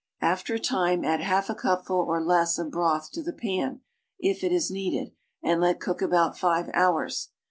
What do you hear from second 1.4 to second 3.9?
a cupful or less of broth to the pan,